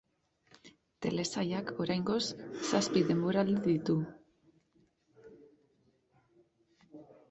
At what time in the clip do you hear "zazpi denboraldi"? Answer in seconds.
2.71-3.61